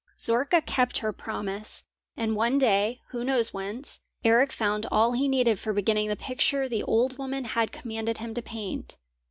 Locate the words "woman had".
7.19-7.71